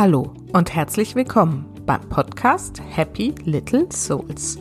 Hallo 0.00 0.32
und 0.54 0.74
herzlich 0.74 1.14
willkommen 1.14 1.66
beim 1.84 2.00
Podcast 2.08 2.80
Happy 2.88 3.34
Little 3.44 3.86
Souls. 3.92 4.58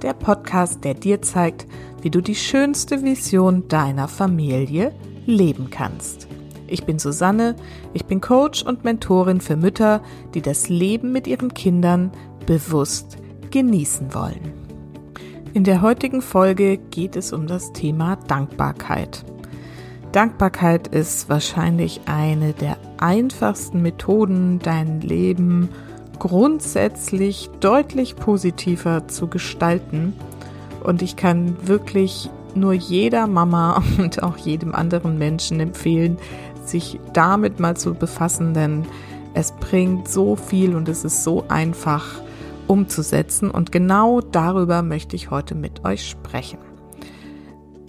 Der 0.00 0.14
Podcast, 0.14 0.82
der 0.82 0.94
dir 0.94 1.20
zeigt, 1.20 1.66
wie 2.00 2.08
du 2.08 2.22
die 2.22 2.34
schönste 2.34 3.02
Vision 3.02 3.68
deiner 3.68 4.08
Familie 4.08 4.94
leben 5.26 5.68
kannst. 5.68 6.26
Ich 6.66 6.86
bin 6.86 6.98
Susanne, 6.98 7.54
ich 7.92 8.06
bin 8.06 8.22
Coach 8.22 8.62
und 8.62 8.84
Mentorin 8.84 9.42
für 9.42 9.56
Mütter, 9.56 10.02
die 10.32 10.40
das 10.40 10.70
Leben 10.70 11.12
mit 11.12 11.26
ihren 11.26 11.52
Kindern 11.52 12.10
bewusst 12.46 13.18
genießen 13.50 14.14
wollen. 14.14 14.54
In 15.52 15.64
der 15.64 15.82
heutigen 15.82 16.22
Folge 16.22 16.78
geht 16.78 17.14
es 17.14 17.34
um 17.34 17.46
das 17.46 17.74
Thema 17.74 18.16
Dankbarkeit. 18.16 19.22
Dankbarkeit 20.12 20.88
ist 20.88 21.28
wahrscheinlich 21.28 22.00
eine 22.06 22.52
der 22.54 22.76
einfachsten 22.98 23.82
Methoden, 23.82 24.58
dein 24.58 25.00
Leben 25.00 25.68
grundsätzlich 26.18 27.50
deutlich 27.60 28.16
positiver 28.16 29.06
zu 29.08 29.28
gestalten. 29.28 30.14
Und 30.82 31.02
ich 31.02 31.16
kann 31.16 31.56
wirklich 31.66 32.30
nur 32.54 32.72
jeder 32.72 33.26
Mama 33.26 33.82
und 33.98 34.22
auch 34.22 34.36
jedem 34.36 34.74
anderen 34.74 35.18
Menschen 35.18 35.60
empfehlen, 35.60 36.18
sich 36.64 36.98
damit 37.12 37.60
mal 37.60 37.76
zu 37.76 37.94
befassen, 37.94 38.54
denn 38.54 38.86
es 39.34 39.52
bringt 39.52 40.08
so 40.08 40.36
viel 40.36 40.74
und 40.74 40.88
es 40.88 41.04
ist 41.04 41.22
so 41.22 41.44
einfach 41.48 42.04
umzusetzen. 42.66 43.50
Und 43.50 43.72
genau 43.72 44.20
darüber 44.20 44.82
möchte 44.82 45.16
ich 45.16 45.30
heute 45.30 45.54
mit 45.54 45.84
euch 45.84 46.08
sprechen. 46.08 46.67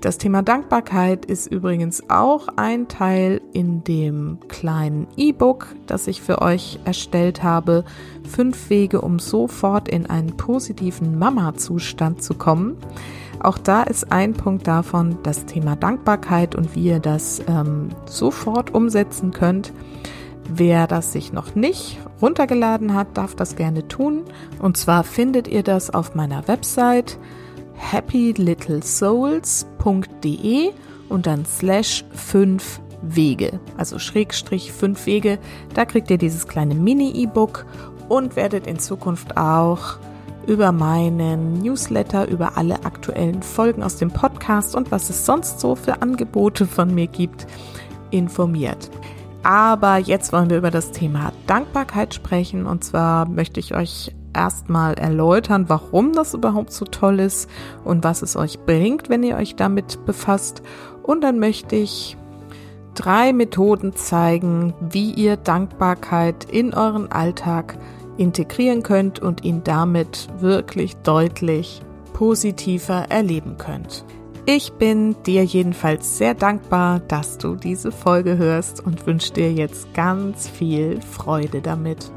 Das 0.02 0.18
Thema 0.18 0.44
Dankbarkeit 0.44 1.26
ist 1.26 1.48
übrigens 1.48 2.10
auch 2.10 2.48
ein 2.56 2.88
Teil 2.88 3.42
in 3.52 3.84
dem 3.84 4.38
kleinen 4.48 5.08
E-Book, 5.18 5.76
das 5.88 6.08
ich 6.08 6.22
für 6.22 6.42
euch 6.42 6.80
erstellt 6.86 7.44
habe. 7.44 7.84
Fünf 8.24 8.70
Wege, 8.70 9.02
um 9.02 9.20
sofort 9.20 9.90
in 9.90 10.06
einen 10.06 10.38
positiven 10.38 11.20
Mama-Zustand 11.20 12.24
zu 12.24 12.34
kommen. 12.34 12.78
Auch 13.42 13.58
da 13.58 13.84
ist 13.84 14.10
ein 14.10 14.34
Punkt 14.34 14.68
davon 14.68 15.18
das 15.24 15.46
Thema 15.46 15.76
Dankbarkeit 15.76 16.56
und 16.56 16.76
wie 16.76 16.86
ihr 16.86 17.00
das 17.00 17.42
ähm, 17.48 17.90
sofort 18.06 18.74
umsetzen 18.74 19.32
könnt. 19.32 19.74
Wer 20.48 20.88
das 20.88 21.12
sich 21.12 21.34
noch 21.34 21.56
nicht 21.56 22.00
runtergeladen 22.22 22.94
hat, 22.94 23.18
darf 23.18 23.36
das 23.36 23.58
gerne 23.58 23.88
tun. 23.90 24.24
Und 24.60 24.78
zwar 24.78 25.04
findet 25.04 25.50
ihr 25.50 25.62
das 25.62 25.90
auf 25.90 26.16
meiner 26.16 26.48
Website 26.48 27.20
happylittlesouls.de 27.80 30.72
und 31.10 31.26
dann 31.26 31.46
slash 31.46 32.06
5 32.12 32.82
Wege, 33.02 33.60
also 33.78 34.00
Schrägstrich 34.00 34.72
5 34.72 35.06
Wege. 35.06 35.40
Da 35.74 35.86
kriegt 35.86 36.12
ihr 36.12 36.18
dieses 36.18 36.48
kleine 36.48 36.76
Mini-E-Book 36.76 37.66
und 38.10 38.36
werdet 38.36 38.68
in 38.68 38.80
Zukunft 38.80 39.38
auch 39.38 39.98
über 40.48 40.72
meinen 40.72 41.62
Newsletter, 41.62 42.28
über 42.28 42.58
alle 42.58 42.84
aktuellen 42.84 43.44
Folgen 43.44 43.84
aus 43.84 43.98
dem 43.98 44.12
Podcast 44.12 44.76
und 44.76 44.92
was 44.92 45.10
es 45.10 45.26
sonst 45.26 45.60
so 45.60 45.76
für 45.76 46.02
Angebote 46.02 46.66
von 46.66 46.94
mir 46.94 47.08
gibt, 47.08 47.46
informiert. 48.12 48.90
Aber 49.44 49.98
jetzt 49.98 50.34
wollen 50.34 50.50
wir 50.50 50.58
über 50.58 50.72
das 50.72 50.92
Thema 50.92 51.32
Dankbarkeit 51.48 52.14
sprechen 52.14 52.66
und 52.66 52.84
zwar 52.84 53.28
möchte 53.28 53.60
ich 53.60 53.76
euch 53.76 54.12
erstmal 54.34 54.94
erläutern, 54.96 55.66
warum 55.68 56.14
das 56.14 56.34
überhaupt 56.34 56.72
so 56.72 56.86
toll 56.86 57.20
ist 57.20 57.50
und 57.84 58.04
was 58.04 58.22
es 58.22 58.36
euch 58.36 58.60
bringt, 58.60 59.10
wenn 59.10 59.24
ihr 59.24 59.38
euch 59.38 59.56
damit 59.56 60.06
befasst. 60.06 60.62
Und 61.04 61.22
dann 61.22 61.40
möchte 61.40 61.76
ich 61.76 62.18
drei 62.96 63.34
Methoden 63.34 63.96
zeigen, 63.96 64.74
wie 64.80 65.12
ihr 65.14 65.38
Dankbarkeit 65.38 66.46
in 66.46 66.74
euren 66.74 67.12
Alltag 67.12 67.78
integrieren 68.18 68.84
könnt 68.84 69.20
und 69.20 69.46
ihn 69.46 69.64
damit 69.64 70.28
wirklich 70.40 70.98
deutlich 70.98 71.82
positiver 72.14 73.06
erleben 73.10 73.58
könnt. 73.58 74.04
Ich 74.46 74.74
bin 74.74 75.16
dir 75.26 75.44
jedenfalls 75.44 76.18
sehr 76.18 76.34
dankbar, 76.34 77.02
dass 77.02 77.38
du 77.38 77.56
diese 77.56 77.92
Folge 77.92 78.38
hörst 78.38 78.84
und 78.84 79.06
wünsche 79.06 79.32
dir 79.32 79.54
jetzt 79.54 79.94
ganz 79.94 80.50
viel 80.50 81.02
Freude 81.02 81.62
damit. 81.62 82.12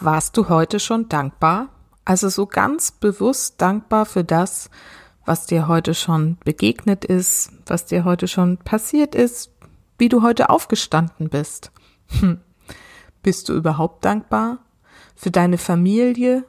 Warst 0.00 0.36
du 0.36 0.50
heute 0.50 0.78
schon 0.78 1.08
dankbar? 1.08 1.68
Also 2.04 2.28
so 2.28 2.46
ganz 2.46 2.92
bewusst 2.92 3.60
dankbar 3.62 4.04
für 4.04 4.24
das, 4.24 4.68
was 5.24 5.46
dir 5.46 5.68
heute 5.68 5.94
schon 5.94 6.36
begegnet 6.44 7.04
ist, 7.04 7.50
was 7.64 7.86
dir 7.86 8.04
heute 8.04 8.28
schon 8.28 8.58
passiert 8.58 9.14
ist, 9.14 9.50
wie 9.96 10.10
du 10.10 10.22
heute 10.22 10.50
aufgestanden 10.50 11.30
bist. 11.30 11.72
Hm. 12.20 12.40
Bist 13.22 13.48
du 13.48 13.54
überhaupt 13.54 14.04
dankbar? 14.04 14.58
Für 15.16 15.30
deine 15.30 15.56
Familie, 15.56 16.44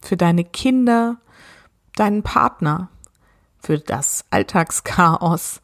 für 0.00 0.16
deine 0.16 0.44
Kinder, 0.44 1.18
deinen 1.94 2.24
Partner, 2.24 2.90
für 3.60 3.78
das 3.78 4.24
Alltagschaos, 4.30 5.62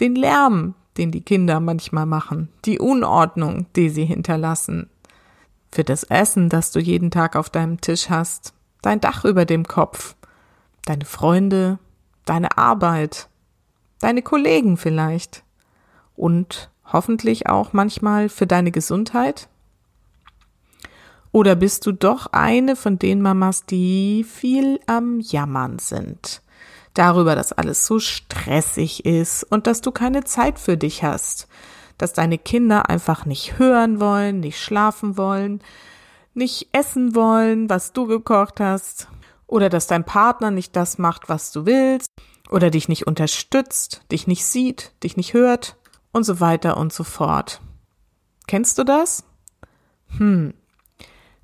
den 0.00 0.16
Lärm, 0.16 0.74
den 0.98 1.12
die 1.12 1.22
Kinder 1.22 1.60
manchmal 1.60 2.06
machen, 2.06 2.48
die 2.64 2.80
Unordnung, 2.80 3.66
die 3.76 3.90
sie 3.90 4.04
hinterlassen, 4.04 4.90
für 5.74 5.84
das 5.84 6.04
Essen, 6.04 6.48
das 6.48 6.70
du 6.70 6.78
jeden 6.78 7.10
Tag 7.10 7.34
auf 7.34 7.50
deinem 7.50 7.80
Tisch 7.80 8.08
hast, 8.08 8.54
dein 8.80 9.00
Dach 9.00 9.24
über 9.24 9.44
dem 9.44 9.66
Kopf, 9.66 10.14
deine 10.84 11.04
Freunde, 11.04 11.78
deine 12.24 12.56
Arbeit, 12.56 13.28
deine 13.98 14.22
Kollegen 14.22 14.76
vielleicht. 14.76 15.42
Und 16.14 16.70
hoffentlich 16.92 17.48
auch 17.48 17.72
manchmal 17.72 18.28
für 18.28 18.46
deine 18.46 18.70
Gesundheit? 18.70 19.48
Oder 21.32 21.56
bist 21.56 21.84
du 21.86 21.92
doch 21.92 22.28
eine 22.30 22.76
von 22.76 23.00
den 23.00 23.20
Mamas, 23.20 23.66
die 23.66 24.22
viel 24.22 24.78
am 24.86 25.18
Jammern 25.18 25.80
sind? 25.80 26.40
Darüber, 26.94 27.34
dass 27.34 27.52
alles 27.52 27.84
so 27.84 27.98
stressig 27.98 29.04
ist 29.04 29.42
und 29.42 29.66
dass 29.66 29.80
du 29.80 29.90
keine 29.90 30.22
Zeit 30.22 30.60
für 30.60 30.76
dich 30.76 31.02
hast, 31.02 31.48
dass 31.98 32.12
deine 32.12 32.38
Kinder 32.38 32.88
einfach 32.88 33.26
nicht 33.26 33.58
hören 33.58 34.00
wollen, 34.00 34.40
nicht 34.40 34.60
schlafen 34.60 35.16
wollen, 35.16 35.60
nicht 36.34 36.68
essen 36.72 37.14
wollen, 37.14 37.70
was 37.70 37.92
du 37.92 38.06
gekocht 38.06 38.60
hast, 38.60 39.08
oder 39.46 39.68
dass 39.68 39.86
dein 39.86 40.04
Partner 40.04 40.50
nicht 40.50 40.74
das 40.76 40.98
macht, 40.98 41.28
was 41.28 41.52
du 41.52 41.66
willst, 41.66 42.08
oder 42.50 42.70
dich 42.70 42.88
nicht 42.88 43.06
unterstützt, 43.06 44.02
dich 44.10 44.26
nicht 44.26 44.44
sieht, 44.44 44.92
dich 45.02 45.16
nicht 45.16 45.34
hört 45.34 45.76
und 46.12 46.24
so 46.24 46.40
weiter 46.40 46.76
und 46.76 46.92
so 46.92 47.04
fort. 47.04 47.60
Kennst 48.46 48.78
du 48.78 48.84
das? 48.84 49.24
Hm. 50.18 50.54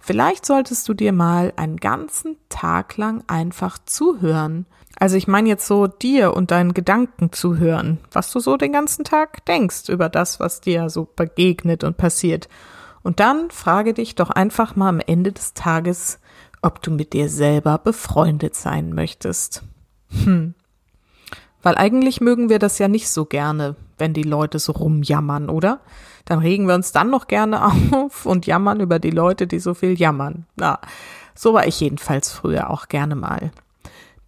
Vielleicht 0.00 0.46
solltest 0.46 0.88
du 0.88 0.94
dir 0.94 1.12
mal 1.12 1.52
einen 1.56 1.76
ganzen 1.76 2.36
Tag 2.48 2.96
lang 2.96 3.22
einfach 3.28 3.78
zuhören 3.84 4.66
also 5.00 5.16
ich 5.16 5.26
meine 5.26 5.48
jetzt 5.48 5.66
so 5.66 5.86
dir 5.86 6.34
und 6.34 6.50
deinen 6.50 6.74
Gedanken 6.74 7.32
zu 7.32 7.56
hören, 7.56 7.98
was 8.12 8.30
du 8.32 8.38
so 8.38 8.58
den 8.58 8.72
ganzen 8.72 9.02
Tag 9.02 9.44
denkst 9.46 9.88
über 9.88 10.10
das, 10.10 10.40
was 10.40 10.60
dir 10.60 10.90
so 10.90 11.08
begegnet 11.16 11.84
und 11.84 11.96
passiert. 11.96 12.50
Und 13.02 13.18
dann 13.18 13.50
frage 13.50 13.94
dich 13.94 14.14
doch 14.14 14.28
einfach 14.28 14.76
mal 14.76 14.90
am 14.90 15.00
Ende 15.00 15.32
des 15.32 15.54
Tages, 15.54 16.18
ob 16.60 16.82
du 16.82 16.90
mit 16.90 17.14
dir 17.14 17.30
selber 17.30 17.78
befreundet 17.78 18.54
sein 18.54 18.92
möchtest. 18.92 19.62
Hm. 20.24 20.54
Weil 21.62 21.76
eigentlich 21.76 22.20
mögen 22.20 22.48
wir 22.48 22.58
das 22.58 22.78
ja 22.78 22.88
nicht 22.88 23.08
so 23.08 23.24
gerne, 23.24 23.76
wenn 23.98 24.14
die 24.14 24.22
Leute 24.22 24.58
so 24.58 24.72
rumjammern, 24.72 25.50
oder? 25.50 25.80
Dann 26.24 26.38
regen 26.38 26.66
wir 26.66 26.74
uns 26.74 26.92
dann 26.92 27.10
noch 27.10 27.26
gerne 27.26 27.64
auf 27.92 28.26
und 28.26 28.46
jammern 28.46 28.80
über 28.80 28.98
die 28.98 29.10
Leute, 29.10 29.46
die 29.46 29.58
so 29.58 29.74
viel 29.74 29.98
jammern. 29.98 30.46
Na, 30.56 30.78
so 31.34 31.54
war 31.54 31.66
ich 31.66 31.80
jedenfalls 31.80 32.30
früher 32.30 32.70
auch 32.70 32.88
gerne 32.88 33.14
mal 33.14 33.50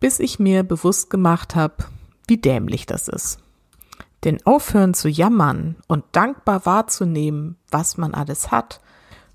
bis 0.03 0.19
ich 0.19 0.41
mir 0.41 0.65
bewusst 0.65 1.11
gemacht 1.11 1.55
habe, 1.55 1.85
wie 2.27 2.37
dämlich 2.37 2.87
das 2.87 3.07
ist. 3.07 3.39
Denn 4.25 4.45
aufhören 4.45 4.95
zu 4.95 5.09
jammern 5.09 5.77
und 5.87 6.05
dankbar 6.11 6.67
wahrzunehmen, 6.67 7.57
was 7.71 7.99
man 7.99 8.13
alles 8.13 8.51
hat, 8.51 8.81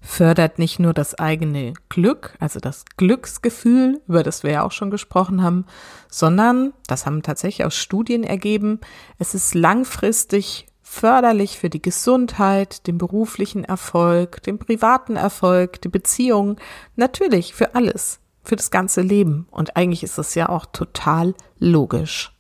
fördert 0.01 0.59
nicht 0.59 0.79
nur 0.79 0.93
das 0.93 1.15
eigene 1.15 1.73
Glück, 1.89 2.35
also 2.39 2.59
das 2.59 2.85
Glücksgefühl, 2.97 4.01
über 4.07 4.23
das 4.23 4.43
wir 4.43 4.51
ja 4.51 4.63
auch 4.63 4.71
schon 4.71 4.91
gesprochen 4.91 5.43
haben, 5.43 5.65
sondern, 6.09 6.73
das 6.87 7.05
haben 7.05 7.23
tatsächlich 7.23 7.65
aus 7.65 7.75
Studien 7.75 8.23
ergeben, 8.23 8.79
es 9.19 9.33
ist 9.33 9.55
langfristig 9.55 10.67
förderlich 10.81 11.59
für 11.59 11.69
die 11.69 11.81
Gesundheit, 11.81 12.87
den 12.87 12.97
beruflichen 12.97 13.63
Erfolg, 13.63 14.41
den 14.43 14.57
privaten 14.57 15.17
Erfolg, 15.17 15.81
die 15.81 15.89
Beziehung, 15.89 16.57
natürlich 16.95 17.53
für 17.53 17.75
alles 17.75 18.19
für 18.43 18.55
das 18.55 18.71
ganze 18.71 19.01
Leben. 19.01 19.47
Und 19.51 19.75
eigentlich 19.75 20.03
ist 20.03 20.17
es 20.17 20.33
ja 20.33 20.47
auch 20.49 20.65
total 20.65 21.35
logisch. 21.59 22.31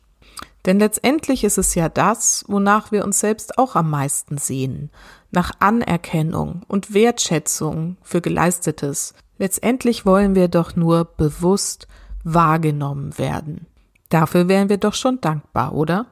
Denn 0.65 0.79
letztendlich 0.79 1.43
ist 1.43 1.57
es 1.57 1.75
ja 1.75 1.89
das, 1.89 2.45
wonach 2.47 2.91
wir 2.91 3.03
uns 3.03 3.19
selbst 3.19 3.57
auch 3.57 3.75
am 3.75 3.89
meisten 3.89 4.37
sehen. 4.37 4.89
Nach 5.31 5.51
Anerkennung 5.59 6.61
und 6.67 6.93
Wertschätzung 6.93 7.97
für 8.01 8.21
Geleistetes. 8.21 9.13
Letztendlich 9.37 10.05
wollen 10.05 10.35
wir 10.35 10.47
doch 10.47 10.75
nur 10.75 11.05
bewusst 11.05 11.87
wahrgenommen 12.23 13.17
werden. 13.17 13.67
Dafür 14.09 14.47
wären 14.47 14.69
wir 14.69 14.77
doch 14.77 14.93
schon 14.93 15.19
dankbar, 15.21 15.73
oder? 15.73 16.07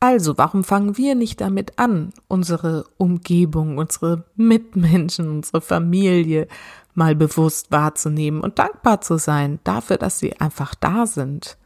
Also, 0.00 0.36
warum 0.36 0.64
fangen 0.64 0.98
wir 0.98 1.14
nicht 1.14 1.40
damit 1.40 1.78
an, 1.78 2.12
unsere 2.28 2.84
Umgebung, 2.98 3.78
unsere 3.78 4.24
Mitmenschen, 4.36 5.30
unsere 5.30 5.60
Familie 5.60 6.46
mal 6.94 7.14
bewusst 7.14 7.72
wahrzunehmen 7.72 8.40
und 8.40 8.58
dankbar 8.58 9.00
zu 9.00 9.18
sein 9.18 9.60
dafür, 9.64 9.96
dass 9.96 10.18
sie 10.18 10.38
einfach 10.40 10.74
da 10.74 11.06
sind? 11.06 11.56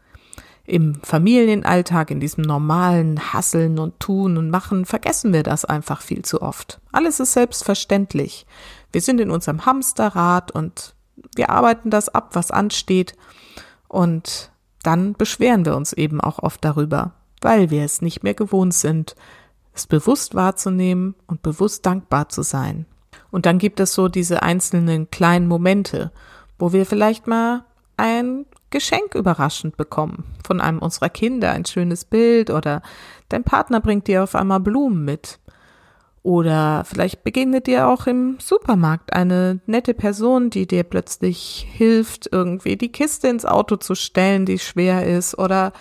Im 0.68 0.96
Familienalltag, 1.02 2.10
in 2.10 2.20
diesem 2.20 2.42
normalen 2.42 3.32
Hasseln 3.32 3.78
und 3.78 3.98
Tun 4.00 4.36
und 4.36 4.50
Machen, 4.50 4.84
vergessen 4.84 5.32
wir 5.32 5.42
das 5.42 5.64
einfach 5.64 6.02
viel 6.02 6.22
zu 6.22 6.42
oft. 6.42 6.78
Alles 6.92 7.20
ist 7.20 7.32
selbstverständlich. 7.32 8.46
Wir 8.92 9.00
sind 9.00 9.18
in 9.18 9.30
unserem 9.30 9.64
Hamsterrad 9.64 10.50
und 10.50 10.94
wir 11.34 11.48
arbeiten 11.48 11.88
das 11.88 12.10
ab, 12.10 12.30
was 12.34 12.50
ansteht. 12.50 13.14
Und 13.88 14.52
dann 14.82 15.14
beschweren 15.14 15.64
wir 15.64 15.74
uns 15.74 15.94
eben 15.94 16.20
auch 16.20 16.38
oft 16.38 16.62
darüber, 16.62 17.12
weil 17.40 17.70
wir 17.70 17.82
es 17.82 18.02
nicht 18.02 18.22
mehr 18.22 18.34
gewohnt 18.34 18.74
sind, 18.74 19.16
es 19.72 19.86
bewusst 19.86 20.34
wahrzunehmen 20.34 21.14
und 21.26 21.40
bewusst 21.40 21.86
dankbar 21.86 22.28
zu 22.28 22.42
sein. 22.42 22.84
Und 23.30 23.46
dann 23.46 23.58
gibt 23.58 23.80
es 23.80 23.94
so 23.94 24.08
diese 24.08 24.42
einzelnen 24.42 25.10
kleinen 25.10 25.48
Momente, 25.48 26.12
wo 26.58 26.74
wir 26.74 26.84
vielleicht 26.84 27.26
mal 27.26 27.64
ein 27.96 28.44
Geschenk 28.70 29.14
überraschend 29.14 29.76
bekommen 29.76 30.24
von 30.46 30.60
einem 30.60 30.78
unserer 30.78 31.08
Kinder, 31.08 31.52
ein 31.52 31.64
schönes 31.64 32.04
Bild 32.04 32.50
oder 32.50 32.82
dein 33.28 33.44
Partner 33.44 33.80
bringt 33.80 34.06
dir 34.06 34.22
auf 34.22 34.34
einmal 34.34 34.60
Blumen 34.60 35.04
mit. 35.04 35.38
Oder 36.22 36.84
vielleicht 36.84 37.24
begegnet 37.24 37.66
dir 37.66 37.88
auch 37.88 38.06
im 38.06 38.38
Supermarkt 38.40 39.14
eine 39.14 39.60
nette 39.66 39.94
Person, 39.94 40.50
die 40.50 40.66
dir 40.66 40.82
plötzlich 40.82 41.66
hilft, 41.70 42.28
irgendwie 42.30 42.76
die 42.76 42.92
Kiste 42.92 43.28
ins 43.28 43.46
Auto 43.46 43.76
zu 43.76 43.94
stellen, 43.94 44.44
die 44.44 44.58
schwer 44.58 45.06
ist, 45.06 45.38
oder 45.38 45.72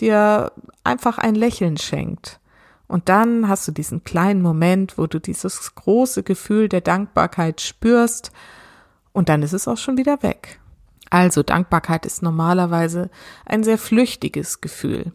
dir 0.00 0.50
einfach 0.82 1.18
ein 1.18 1.36
Lächeln 1.36 1.76
schenkt. 1.76 2.40
Und 2.88 3.08
dann 3.08 3.48
hast 3.48 3.68
du 3.68 3.72
diesen 3.72 4.04
kleinen 4.04 4.42
Moment, 4.42 4.98
wo 4.98 5.06
du 5.06 5.20
dieses 5.20 5.74
große 5.74 6.22
Gefühl 6.22 6.68
der 6.68 6.80
Dankbarkeit 6.80 7.60
spürst, 7.60 8.32
und 9.12 9.28
dann 9.28 9.42
ist 9.42 9.52
es 9.52 9.68
auch 9.68 9.76
schon 9.76 9.96
wieder 9.96 10.24
weg. 10.24 10.58
Also 11.14 11.44
Dankbarkeit 11.44 12.06
ist 12.06 12.22
normalerweise 12.22 13.08
ein 13.46 13.62
sehr 13.62 13.78
flüchtiges 13.78 14.60
Gefühl. 14.60 15.12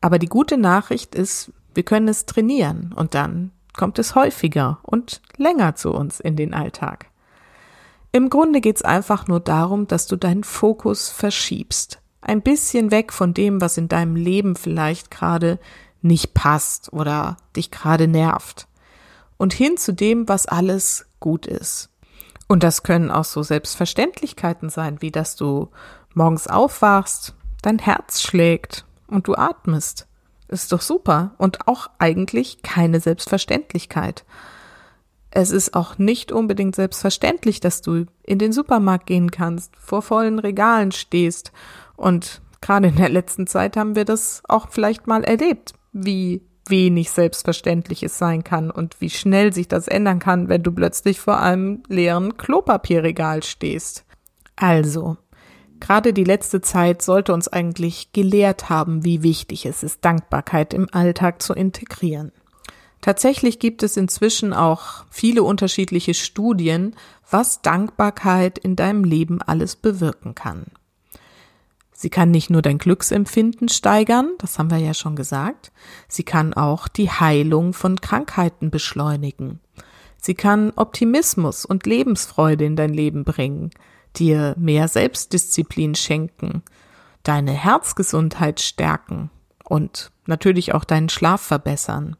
Aber 0.00 0.18
die 0.18 0.30
gute 0.30 0.56
Nachricht 0.56 1.14
ist, 1.14 1.52
wir 1.74 1.82
können 1.82 2.08
es 2.08 2.24
trainieren 2.24 2.94
und 2.96 3.12
dann 3.12 3.50
kommt 3.76 3.98
es 3.98 4.14
häufiger 4.14 4.78
und 4.82 5.20
länger 5.36 5.74
zu 5.74 5.92
uns 5.92 6.20
in 6.20 6.36
den 6.36 6.54
Alltag. 6.54 7.10
Im 8.12 8.30
Grunde 8.30 8.62
geht 8.62 8.76
es 8.76 8.82
einfach 8.82 9.28
nur 9.28 9.40
darum, 9.40 9.86
dass 9.86 10.06
du 10.06 10.16
deinen 10.16 10.42
Fokus 10.42 11.10
verschiebst. 11.10 12.00
Ein 12.22 12.40
bisschen 12.40 12.90
weg 12.90 13.12
von 13.12 13.34
dem, 13.34 13.60
was 13.60 13.76
in 13.76 13.88
deinem 13.88 14.16
Leben 14.16 14.56
vielleicht 14.56 15.10
gerade 15.10 15.58
nicht 16.00 16.32
passt 16.32 16.94
oder 16.94 17.36
dich 17.54 17.70
gerade 17.70 18.08
nervt. 18.08 18.68
Und 19.36 19.52
hin 19.52 19.76
zu 19.76 19.92
dem, 19.92 20.30
was 20.30 20.46
alles 20.46 21.04
gut 21.20 21.46
ist. 21.46 21.90
Und 22.48 22.62
das 22.62 22.82
können 22.82 23.10
auch 23.10 23.24
so 23.24 23.42
Selbstverständlichkeiten 23.42 24.70
sein, 24.70 25.02
wie 25.02 25.10
dass 25.10 25.36
du 25.36 25.68
morgens 26.14 26.46
aufwachst, 26.46 27.34
dein 27.62 27.78
Herz 27.78 28.22
schlägt 28.22 28.84
und 29.08 29.28
du 29.28 29.34
atmest. 29.34 30.06
Ist 30.48 30.72
doch 30.72 30.80
super 30.80 31.34
und 31.38 31.66
auch 31.66 31.90
eigentlich 31.98 32.62
keine 32.62 33.00
Selbstverständlichkeit. 33.00 34.24
Es 35.30 35.50
ist 35.50 35.74
auch 35.74 35.98
nicht 35.98 36.30
unbedingt 36.30 36.76
selbstverständlich, 36.76 37.60
dass 37.60 37.82
du 37.82 38.06
in 38.22 38.38
den 38.38 38.52
Supermarkt 38.52 39.06
gehen 39.06 39.30
kannst, 39.30 39.74
vor 39.76 40.02
vollen 40.02 40.38
Regalen 40.38 40.92
stehst 40.92 41.52
und 41.96 42.40
gerade 42.60 42.88
in 42.88 42.96
der 42.96 43.08
letzten 43.08 43.46
Zeit 43.46 43.76
haben 43.76 43.96
wir 43.96 44.04
das 44.04 44.42
auch 44.48 44.68
vielleicht 44.70 45.06
mal 45.06 45.24
erlebt, 45.24 45.74
wie 45.92 46.42
wenig 46.68 47.10
selbstverständlich 47.10 48.02
es 48.02 48.18
sein 48.18 48.44
kann 48.44 48.70
und 48.70 49.00
wie 49.00 49.10
schnell 49.10 49.52
sich 49.52 49.68
das 49.68 49.88
ändern 49.88 50.18
kann, 50.18 50.48
wenn 50.48 50.62
du 50.62 50.72
plötzlich 50.72 51.20
vor 51.20 51.40
einem 51.40 51.82
leeren 51.88 52.36
Klopapierregal 52.36 53.42
stehst. 53.42 54.04
Also, 54.56 55.16
Gerade 55.80 56.12
die 56.12 56.24
letzte 56.24 56.60
Zeit 56.60 57.02
sollte 57.02 57.34
uns 57.34 57.48
eigentlich 57.48 58.12
gelehrt 58.12 58.70
haben, 58.70 59.04
wie 59.04 59.22
wichtig 59.22 59.66
es 59.66 59.82
ist, 59.82 60.04
Dankbarkeit 60.04 60.72
im 60.74 60.88
Alltag 60.92 61.42
zu 61.42 61.52
integrieren. 61.52 62.32
Tatsächlich 63.02 63.58
gibt 63.58 63.82
es 63.82 63.96
inzwischen 63.96 64.52
auch 64.52 65.04
viele 65.10 65.42
unterschiedliche 65.42 66.14
Studien, 66.14 66.96
was 67.30 67.62
Dankbarkeit 67.62 68.58
in 68.58 68.74
deinem 68.74 69.04
Leben 69.04 69.42
alles 69.42 69.76
bewirken 69.76 70.34
kann. 70.34 70.66
Sie 71.98 72.10
kann 72.10 72.30
nicht 72.30 72.50
nur 72.50 72.60
dein 72.60 72.76
Glücksempfinden 72.76 73.70
steigern, 73.70 74.32
das 74.38 74.58
haben 74.58 74.70
wir 74.70 74.76
ja 74.76 74.92
schon 74.92 75.16
gesagt, 75.16 75.72
sie 76.08 76.24
kann 76.24 76.52
auch 76.52 76.88
die 76.88 77.10
Heilung 77.10 77.72
von 77.72 77.98
Krankheiten 77.98 78.70
beschleunigen. 78.70 79.60
Sie 80.20 80.34
kann 80.34 80.74
Optimismus 80.76 81.64
und 81.64 81.86
Lebensfreude 81.86 82.66
in 82.66 82.76
dein 82.76 82.92
Leben 82.92 83.24
bringen 83.24 83.70
dir 84.18 84.54
mehr 84.58 84.88
Selbstdisziplin 84.88 85.94
schenken, 85.94 86.62
deine 87.22 87.52
Herzgesundheit 87.52 88.60
stärken 88.60 89.30
und 89.64 90.10
natürlich 90.26 90.74
auch 90.74 90.84
deinen 90.84 91.08
Schlaf 91.08 91.40
verbessern. 91.40 92.16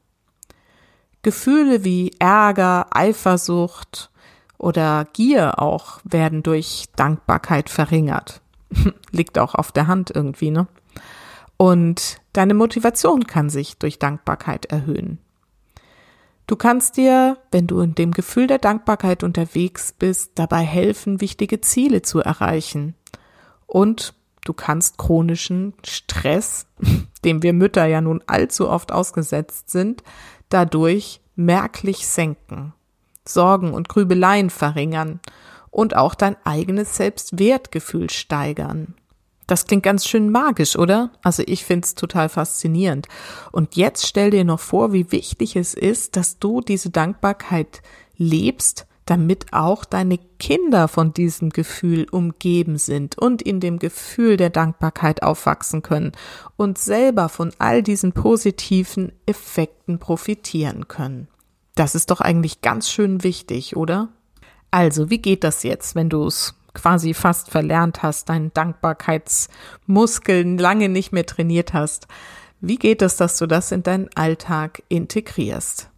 Gefühle 1.23 1.85
wie 1.85 2.13
Ärger, 2.19 2.87
Eifersucht 2.91 4.11
oder 4.59 5.07
Gier 5.13 5.61
auch 5.61 6.01
werden 6.05 6.43
durch 6.43 6.87
Dankbarkeit 6.97 7.69
verringert. 7.69 8.41
Liegt 9.11 9.39
auch 9.39 9.55
auf 9.55 9.73
der 9.73 9.87
Hand 9.87 10.11
irgendwie, 10.15 10.51
ne? 10.51 10.67
Und 11.57 12.21
deine 12.33 12.55
Motivation 12.55 13.27
kann 13.27 13.49
sich 13.49 13.79
durch 13.79 13.99
Dankbarkeit 13.99 14.67
erhöhen. 14.67 15.19
Du 16.47 16.55
kannst 16.55 16.97
dir, 16.97 17.39
wenn 17.51 17.67
du 17.67 17.81
in 17.81 17.95
dem 17.95 18.13
Gefühl 18.13 18.47
der 18.47 18.59
Dankbarkeit 18.59 19.25
unterwegs 19.25 19.93
bist, 19.93 20.33
dabei 20.37 20.63
helfen, 20.63 21.21
wichtige 21.21 21.61
Ziele 21.61 22.03
zu 22.03 22.21
erreichen. 22.21 22.95
Und 23.67 24.15
du 24.45 24.53
kannst 24.53 24.97
chronischen 24.97 25.75
Stress, 25.85 26.67
dem 27.25 27.43
wir 27.43 27.53
Mütter 27.53 27.87
ja 27.87 28.01
nun 28.01 28.23
allzu 28.27 28.69
oft 28.69 28.93
ausgesetzt 28.93 29.71
sind, 29.71 30.05
dadurch 30.49 31.21
merklich 31.35 32.07
senken, 32.07 32.73
Sorgen 33.27 33.75
und 33.75 33.89
Grübeleien 33.89 34.51
verringern 34.51 35.21
und 35.77 35.95
auch 35.95 36.15
dein 36.15 36.37
eigenes 36.43 36.97
Selbstwertgefühl 36.97 38.09
steigern. 38.09 38.95
Das 39.47 39.67
klingt 39.67 39.83
ganz 39.83 40.07
schön 40.07 40.31
magisch, 40.31 40.75
oder? 40.75 41.11
Also 41.23 41.43
ich 41.47 41.67
find's 41.67 41.95
total 41.95 42.31
faszinierend. 42.31 43.09
Und 43.53 43.77
jetzt 43.77 44.07
stell 44.07 44.31
dir 44.31 44.45
noch 44.45 44.59
vor, 44.59 44.95
wie 44.95 45.13
wichtig 45.13 45.55
es 45.55 45.75
ist, 45.75 46.17
dass 46.17 46.39
du 46.39 46.63
diese 46.63 46.89
Dankbarkeit 46.89 47.83
lebst, 48.17 48.87
damit 49.05 49.53
auch 49.53 49.85
deine 49.85 50.19
Kinder 50.39 50.89
von 50.89 51.13
diesem 51.13 51.51
Gefühl 51.51 52.07
umgeben 52.11 52.79
sind 52.79 53.19
und 53.19 53.43
in 53.43 53.61
dem 53.61 53.79
Gefühl 53.79 54.39
der 54.39 54.51
Dankbarkeit 54.51 55.23
aufwachsen 55.23 55.83
können 55.83 56.13
und 56.57 56.79
selber 56.79 57.29
von 57.29 57.53
all 57.59 57.83
diesen 57.83 58.13
positiven 58.13 59.13
Effekten 59.27 59.99
profitieren 59.99 60.89
können. 60.89 61.29
Das 61.75 61.95
ist 61.95 62.11
doch 62.11 62.23
eigentlich 62.23 62.63
ganz 62.63 62.89
schön 62.89 63.23
wichtig, 63.23 63.77
oder? 63.77 64.09
Also, 64.77 65.09
wie 65.09 65.23
geht 65.23 65.43
das 65.43 65.63
jetzt, 65.63 65.95
wenn 65.95 66.11
du 66.11 66.27
es 66.27 66.55
quasi 66.75 67.15
fast 67.15 67.51
verlernt 67.51 68.03
hast, 68.03 68.29
deinen 68.29 68.53
Dankbarkeitsmuskeln 68.53 70.59
lange 70.59 70.91
nicht 70.91 71.13
mehr 71.13 71.25
trainiert 71.25 71.73
hast. 71.73 72.07
Wie 72.61 72.77
geht 72.77 73.01
es, 73.01 73.17
dass 73.17 73.39
du 73.39 73.47
das 73.47 73.73
in 73.73 73.83
deinen 73.83 74.11
Alltag 74.15 74.83
integrierst? 74.91 75.89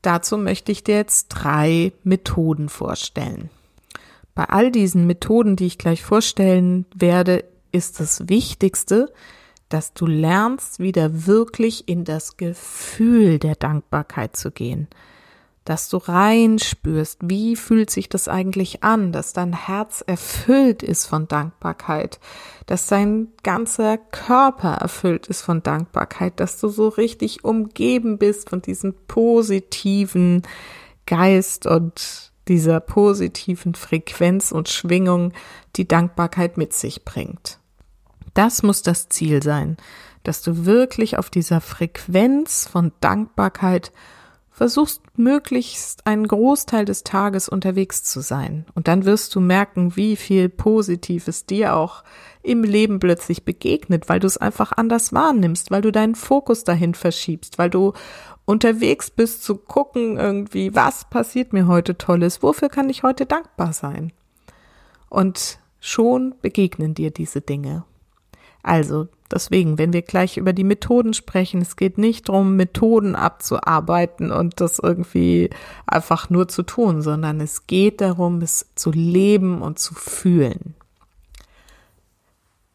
Dazu 0.00 0.38
möchte 0.38 0.72
ich 0.72 0.84
dir 0.84 0.94
jetzt 0.94 1.28
drei 1.28 1.92
Methoden 2.02 2.70
vorstellen. 2.70 3.50
Bei 4.34 4.44
all 4.44 4.72
diesen 4.72 5.06
Methoden, 5.06 5.56
die 5.56 5.66
ich 5.66 5.76
gleich 5.76 6.02
vorstellen 6.02 6.86
werde, 6.94 7.44
ist 7.72 8.00
das 8.00 8.26
Wichtigste, 8.26 9.12
dass 9.68 9.92
du 9.92 10.06
lernst, 10.06 10.80
wieder 10.80 11.26
wirklich 11.26 11.90
in 11.90 12.06
das 12.06 12.38
Gefühl 12.38 13.38
der 13.38 13.54
Dankbarkeit 13.54 14.34
zu 14.34 14.50
gehen 14.50 14.88
dass 15.66 15.88
du 15.88 15.98
reinspürst, 15.98 17.18
wie 17.22 17.56
fühlt 17.56 17.90
sich 17.90 18.08
das 18.08 18.28
eigentlich 18.28 18.84
an, 18.84 19.12
dass 19.12 19.32
dein 19.32 19.52
Herz 19.52 20.02
erfüllt 20.06 20.82
ist 20.82 21.06
von 21.06 21.28
Dankbarkeit, 21.28 22.20
dass 22.66 22.86
dein 22.86 23.28
ganzer 23.42 23.98
Körper 23.98 24.74
erfüllt 24.74 25.26
ist 25.26 25.42
von 25.42 25.62
Dankbarkeit, 25.62 26.38
dass 26.40 26.58
du 26.58 26.68
so 26.68 26.88
richtig 26.88 27.44
umgeben 27.44 28.16
bist 28.16 28.48
von 28.48 28.62
diesem 28.62 28.94
positiven 29.08 30.42
Geist 31.04 31.66
und 31.66 32.32
dieser 32.46 32.78
positiven 32.78 33.74
Frequenz 33.74 34.52
und 34.52 34.68
Schwingung, 34.68 35.32
die 35.74 35.88
Dankbarkeit 35.88 36.56
mit 36.56 36.74
sich 36.74 37.04
bringt. 37.04 37.58
Das 38.34 38.62
muss 38.62 38.82
das 38.82 39.08
Ziel 39.08 39.42
sein, 39.42 39.76
dass 40.22 40.42
du 40.42 40.64
wirklich 40.64 41.18
auf 41.18 41.28
dieser 41.28 41.60
Frequenz 41.60 42.68
von 42.70 42.92
Dankbarkeit 43.00 43.92
versuchst 44.56 45.02
möglichst 45.18 46.06
einen 46.06 46.26
Großteil 46.26 46.86
des 46.86 47.04
Tages 47.04 47.46
unterwegs 47.46 48.02
zu 48.04 48.20
sein. 48.20 48.64
Und 48.74 48.88
dann 48.88 49.04
wirst 49.04 49.34
du 49.34 49.40
merken, 49.40 49.96
wie 49.96 50.16
viel 50.16 50.48
Positives 50.48 51.44
dir 51.44 51.76
auch 51.76 52.02
im 52.42 52.64
Leben 52.64 52.98
plötzlich 52.98 53.44
begegnet, 53.44 54.08
weil 54.08 54.18
du 54.18 54.26
es 54.26 54.38
einfach 54.38 54.72
anders 54.72 55.12
wahrnimmst, 55.12 55.70
weil 55.70 55.82
du 55.82 55.92
deinen 55.92 56.14
Fokus 56.14 56.64
dahin 56.64 56.94
verschiebst, 56.94 57.58
weil 57.58 57.68
du 57.68 57.92
unterwegs 58.46 59.10
bist 59.10 59.44
zu 59.44 59.56
gucken 59.56 60.16
irgendwie, 60.16 60.74
was 60.74 61.04
passiert 61.04 61.52
mir 61.52 61.66
heute 61.66 61.98
Tolles, 61.98 62.42
wofür 62.42 62.70
kann 62.70 62.88
ich 62.88 63.02
heute 63.02 63.26
dankbar 63.26 63.74
sein. 63.74 64.10
Und 65.10 65.58
schon 65.80 66.34
begegnen 66.40 66.94
dir 66.94 67.10
diese 67.10 67.42
Dinge. 67.42 67.84
Also 68.62 69.08
deswegen, 69.32 69.78
wenn 69.78 69.92
wir 69.92 70.02
gleich 70.02 70.36
über 70.36 70.52
die 70.52 70.64
Methoden 70.64 71.14
sprechen, 71.14 71.60
es 71.60 71.76
geht 71.76 71.98
nicht 71.98 72.28
darum, 72.28 72.56
Methoden 72.56 73.14
abzuarbeiten 73.14 74.30
und 74.30 74.60
das 74.60 74.78
irgendwie 74.78 75.50
einfach 75.86 76.30
nur 76.30 76.48
zu 76.48 76.62
tun, 76.62 77.02
sondern 77.02 77.40
es 77.40 77.66
geht 77.66 78.00
darum, 78.00 78.40
es 78.42 78.66
zu 78.74 78.90
leben 78.90 79.62
und 79.62 79.78
zu 79.78 79.94
fühlen. 79.94 80.74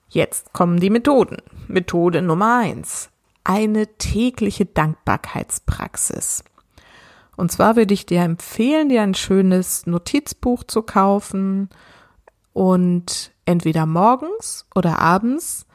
Jetzt 0.10 0.51
kommen 0.51 0.79
die 0.79 0.89
Methoden. 0.89 1.38
Methode 1.67 2.22
Nummer 2.22 2.60
eins. 2.60 3.10
Eine 3.46 3.88
tägliche 3.98 4.65
Dankbarkeitspraxis. 4.65 6.43
Und 7.38 7.51
zwar 7.51 7.77
würde 7.77 7.93
ich 7.93 8.05
dir 8.05 8.22
empfehlen, 8.22 8.89
dir 8.89 9.01
ein 9.01 9.15
schönes 9.15 9.88
Notizbuch 9.88 10.65
zu 10.65 10.81
kaufen 10.84 11.70
und 12.53 13.31
entweder 13.46 13.86
morgens 13.86 14.65
oder 14.75 15.00
abends 15.00 15.65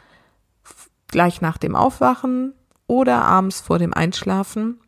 gleich 1.16 1.40
nach 1.40 1.56
dem 1.56 1.74
Aufwachen 1.74 2.52
oder 2.86 3.22
abends 3.22 3.62
vor 3.62 3.78
dem 3.78 3.94
Einschlafen 3.94 4.78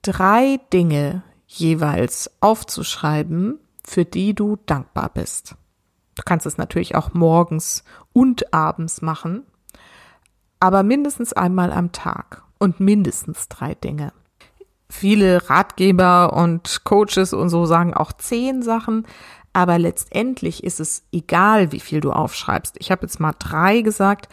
drei 0.00 0.58
Dinge 0.72 1.24
jeweils 1.46 2.30
aufzuschreiben, 2.40 3.60
für 3.84 4.06
die 4.06 4.34
du 4.34 4.56
dankbar 4.64 5.10
bist. 5.12 5.56
Du 6.14 6.22
kannst 6.24 6.46
es 6.46 6.56
natürlich 6.56 6.94
auch 6.94 7.12
morgens 7.12 7.84
und 8.14 8.54
abends 8.54 9.02
machen, 9.02 9.42
aber 10.58 10.82
mindestens 10.82 11.34
einmal 11.34 11.70
am 11.70 11.92
Tag 11.92 12.44
und 12.58 12.80
mindestens 12.80 13.50
drei 13.50 13.74
Dinge. 13.74 14.14
Viele 14.88 15.50
Ratgeber 15.50 16.32
und 16.32 16.82
Coaches 16.84 17.34
und 17.34 17.50
so 17.50 17.66
sagen 17.66 17.92
auch 17.92 18.14
zehn 18.14 18.62
Sachen, 18.62 19.06
aber 19.52 19.78
letztendlich 19.78 20.64
ist 20.64 20.80
es 20.80 21.02
egal, 21.12 21.72
wie 21.72 21.80
viel 21.80 22.00
du 22.00 22.10
aufschreibst. 22.10 22.76
Ich 22.78 22.90
habe 22.90 23.02
jetzt 23.02 23.20
mal 23.20 23.34
drei 23.38 23.82
gesagt, 23.82 24.30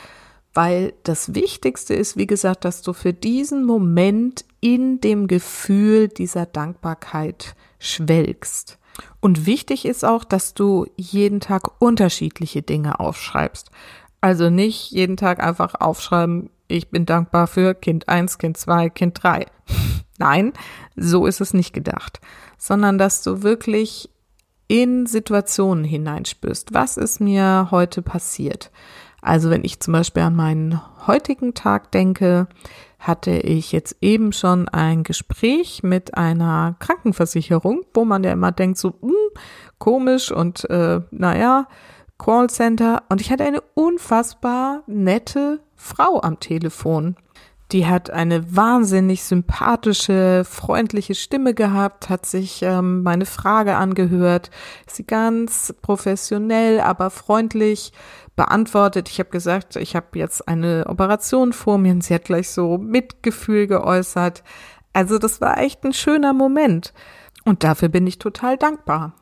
weil 0.53 0.93
das 1.03 1.35
Wichtigste 1.35 1.93
ist, 1.93 2.17
wie 2.17 2.27
gesagt, 2.27 2.65
dass 2.65 2.81
du 2.81 2.93
für 2.93 3.13
diesen 3.13 3.65
Moment 3.65 4.45
in 4.61 4.99
dem 4.99 5.27
Gefühl 5.27 6.07
dieser 6.07 6.45
Dankbarkeit 6.45 7.55
schwelgst. 7.79 8.77
Und 9.21 9.45
wichtig 9.45 9.85
ist 9.85 10.03
auch, 10.03 10.23
dass 10.23 10.53
du 10.53 10.85
jeden 10.97 11.39
Tag 11.39 11.81
unterschiedliche 11.81 12.61
Dinge 12.61 12.99
aufschreibst. 12.99 13.71
Also 14.21 14.49
nicht 14.49 14.91
jeden 14.91 15.15
Tag 15.15 15.41
einfach 15.41 15.75
aufschreiben, 15.75 16.49
ich 16.67 16.89
bin 16.89 17.05
dankbar 17.05 17.47
für 17.47 17.73
Kind 17.73 18.07
1, 18.09 18.37
Kind 18.37 18.57
2, 18.57 18.89
Kind 18.89 19.23
3. 19.23 19.45
Nein, 20.19 20.53
so 20.95 21.25
ist 21.25 21.41
es 21.41 21.53
nicht 21.53 21.73
gedacht, 21.73 22.19
sondern 22.57 22.97
dass 22.97 23.23
du 23.23 23.41
wirklich 23.41 24.09
in 24.67 25.07
Situationen 25.07 25.83
hineinspürst. 25.83 26.73
Was 26.73 26.97
ist 26.97 27.21
mir 27.21 27.69
heute 27.71 28.01
passiert? 28.01 28.71
Also 29.21 29.49
wenn 29.49 29.63
ich 29.63 29.79
zum 29.79 29.93
Beispiel 29.93 30.23
an 30.23 30.35
meinen 30.35 30.81
heutigen 31.07 31.53
Tag 31.53 31.91
denke, 31.91 32.47
hatte 32.99 33.31
ich 33.31 33.71
jetzt 33.71 33.95
eben 34.01 34.33
schon 34.33 34.67
ein 34.67 35.03
Gespräch 35.03 35.83
mit 35.83 36.17
einer 36.17 36.75
Krankenversicherung, 36.79 37.83
wo 37.93 38.03
man 38.05 38.23
ja 38.23 38.31
immer 38.31 38.51
denkt, 38.51 38.77
so 38.77 38.93
hm, 39.01 39.13
komisch 39.77 40.31
und 40.31 40.69
äh, 40.69 41.01
naja, 41.11 41.67
Callcenter. 42.17 43.03
Und 43.09 43.21
ich 43.21 43.31
hatte 43.31 43.45
eine 43.45 43.61
unfassbar 43.73 44.83
nette 44.85 45.61
Frau 45.75 46.21
am 46.21 46.39
Telefon. 46.39 47.15
Die 47.71 47.85
hat 47.85 48.09
eine 48.09 48.55
wahnsinnig 48.55 49.23
sympathische, 49.23 50.43
freundliche 50.43 51.13
Stimme 51.13 51.53
gehabt, 51.53 52.09
hat 52.09 52.25
sich 52.25 52.63
ähm, 52.63 53.03
meine 53.03 53.27
Frage 53.27 53.75
angehört, 53.75 54.49
sie 54.87 55.05
ganz 55.05 55.75
professionell, 55.83 56.79
aber 56.79 57.11
freundlich 57.11 57.93
beantwortet. 58.35 59.09
Ich 59.09 59.19
habe 59.19 59.29
gesagt, 59.29 59.75
ich 59.75 59.95
habe 59.95 60.17
jetzt 60.17 60.47
eine 60.47 60.85
Operation 60.87 61.53
vor 61.53 61.77
mir 61.77 61.91
und 61.91 62.03
sie 62.03 62.15
hat 62.15 62.25
gleich 62.25 62.49
so 62.49 62.79
Mitgefühl 62.79 63.67
geäußert. 63.67 64.43
Also 64.93 65.19
das 65.19 65.39
war 65.39 65.59
echt 65.59 65.83
ein 65.83 65.93
schöner 65.93 66.33
Moment. 66.33 66.93
Und 67.45 67.63
dafür 67.63 67.89
bin 67.89 68.07
ich 68.07 68.17
total 68.17 68.57
dankbar. 68.57 69.13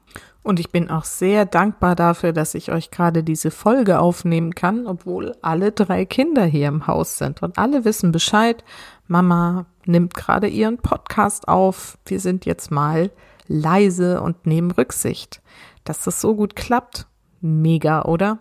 Und 0.47 0.61
ich 0.61 0.71
bin 0.71 0.89
auch 0.89 1.03
sehr 1.03 1.45
dankbar 1.45 1.93
dafür, 1.93 2.31
dass 2.31 2.55
ich 2.55 2.71
euch 2.71 2.89
gerade 2.89 3.21
diese 3.21 3.51
Folge 3.51 3.99
aufnehmen 3.99 4.55
kann, 4.55 4.87
obwohl 4.87 5.35
alle 5.41 5.73
drei 5.73 6.05
Kinder 6.05 6.45
hier 6.45 6.69
im 6.69 6.87
Haus 6.87 7.17
sind 7.17 7.43
und 7.43 7.57
alle 7.57 7.83
wissen 7.83 8.13
Bescheid. 8.13 8.63
Mama 9.07 9.65
nimmt 9.83 10.13
gerade 10.13 10.47
ihren 10.47 10.77
Podcast 10.77 11.49
auf. 11.49 11.97
Wir 12.05 12.21
sind 12.21 12.45
jetzt 12.45 12.71
mal 12.71 13.11
leise 13.47 14.21
und 14.21 14.45
nehmen 14.45 14.71
Rücksicht. 14.71 15.41
Dass 15.83 16.05
das 16.05 16.21
so 16.21 16.33
gut 16.33 16.55
klappt, 16.55 17.07
mega, 17.41 18.03
oder? 18.03 18.39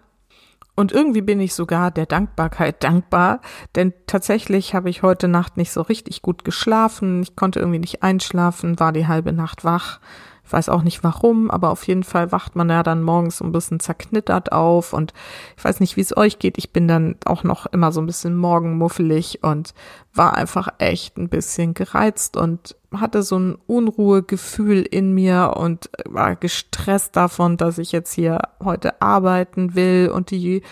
Und 0.76 0.92
irgendwie 0.92 1.22
bin 1.22 1.40
ich 1.40 1.54
sogar 1.54 1.90
der 1.90 2.06
Dankbarkeit 2.06 2.84
dankbar, 2.84 3.40
denn 3.74 3.92
tatsächlich 4.06 4.76
habe 4.76 4.90
ich 4.90 5.02
heute 5.02 5.26
Nacht 5.26 5.56
nicht 5.56 5.72
so 5.72 5.82
richtig 5.82 6.22
gut 6.22 6.44
geschlafen. 6.44 7.24
Ich 7.24 7.34
konnte 7.34 7.58
irgendwie 7.58 7.80
nicht 7.80 8.04
einschlafen, 8.04 8.78
war 8.78 8.92
die 8.92 9.08
halbe 9.08 9.32
Nacht 9.32 9.64
wach. 9.64 9.98
Ich 10.46 10.52
weiß 10.52 10.68
auch 10.68 10.82
nicht 10.82 11.02
warum, 11.02 11.50
aber 11.50 11.70
auf 11.70 11.88
jeden 11.88 12.04
Fall 12.04 12.30
wacht 12.30 12.54
man 12.54 12.70
ja 12.70 12.84
dann 12.84 13.02
morgens 13.02 13.38
so 13.38 13.44
ein 13.44 13.50
bisschen 13.50 13.80
zerknittert 13.80 14.52
auf 14.52 14.92
und 14.92 15.12
ich 15.56 15.64
weiß 15.64 15.80
nicht, 15.80 15.96
wie 15.96 16.02
es 16.02 16.16
euch 16.16 16.38
geht. 16.38 16.56
Ich 16.56 16.72
bin 16.72 16.86
dann 16.86 17.16
auch 17.24 17.42
noch 17.42 17.66
immer 17.66 17.90
so 17.90 18.00
ein 18.00 18.06
bisschen 18.06 18.36
morgenmuffelig 18.36 19.42
und 19.42 19.74
war 20.14 20.34
einfach 20.34 20.68
echt 20.78 21.18
ein 21.18 21.28
bisschen 21.28 21.74
gereizt 21.74 22.36
und 22.36 22.76
hatte 22.94 23.24
so 23.24 23.36
ein 23.36 23.58
Unruhegefühl 23.66 24.82
in 24.82 25.12
mir 25.12 25.54
und 25.56 25.90
war 26.04 26.36
gestresst 26.36 27.16
davon, 27.16 27.56
dass 27.56 27.78
ich 27.78 27.90
jetzt 27.90 28.12
hier 28.12 28.40
heute 28.62 29.02
arbeiten 29.02 29.74
will 29.74 30.12
und 30.14 30.30
die 30.30 30.62